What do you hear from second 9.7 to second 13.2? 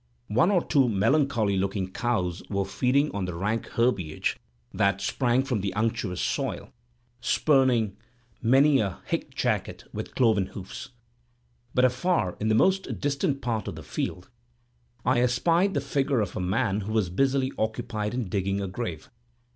with their cloven hoofs. But afar, in the most